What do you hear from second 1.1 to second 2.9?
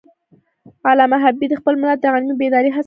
حبیبي د خپل ملت د علمي بیدارۍ هڅه کړی ده.